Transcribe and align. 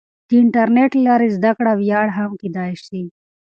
د 0.27 0.29
انټرنیټ 0.43 0.91
له 0.95 1.01
لارې 1.07 1.27
زده 1.37 1.51
کړه 1.57 1.71
وړیا 1.77 2.01
هم 2.17 2.31
کیدای 2.41 2.73
سي. 2.85 3.01